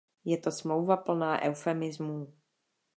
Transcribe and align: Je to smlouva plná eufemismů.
Je 0.25 0.37
to 0.37 0.51
smlouva 0.51 0.97
plná 0.97 1.41
eufemismů. 1.41 2.33